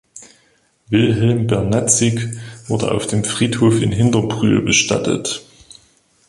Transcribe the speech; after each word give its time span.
Wilhelm 0.89 1.45
Bernatzik 1.45 2.27
wurde 2.65 2.89
auf 2.91 3.05
dem 3.05 3.23
Friedhof 3.23 3.79
in 3.83 3.91
Hinterbrühl 3.91 4.63
bestattet. 4.63 5.45